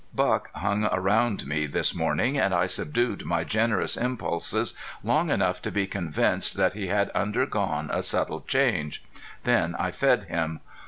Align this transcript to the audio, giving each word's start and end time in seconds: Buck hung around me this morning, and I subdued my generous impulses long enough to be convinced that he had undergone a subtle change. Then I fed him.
Buck 0.15 0.51
hung 0.55 0.85
around 0.85 1.45
me 1.45 1.67
this 1.67 1.93
morning, 1.93 2.35
and 2.35 2.55
I 2.55 2.65
subdued 2.65 3.23
my 3.23 3.43
generous 3.43 3.95
impulses 3.95 4.73
long 5.03 5.29
enough 5.29 5.61
to 5.61 5.71
be 5.71 5.85
convinced 5.85 6.55
that 6.55 6.73
he 6.73 6.87
had 6.87 7.11
undergone 7.11 7.91
a 7.93 8.01
subtle 8.01 8.41
change. 8.41 9.05
Then 9.43 9.75
I 9.77 9.91
fed 9.91 10.23
him. 10.23 10.61